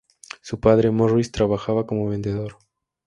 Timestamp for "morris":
0.89-1.31